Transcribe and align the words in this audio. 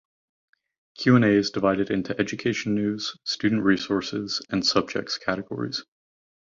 Q 0.97 1.15
and 1.15 1.23
A 1.23 1.27
is 1.27 1.51
divided 1.51 1.91
into 1.91 2.19
"Education 2.19 2.73
news," 2.73 3.15
"Student 3.23 3.61
resources" 3.61 4.41
and 4.49 4.65
"Subjects" 4.65 5.19
categories. 5.19 5.85